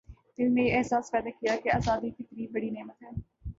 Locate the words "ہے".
3.03-3.09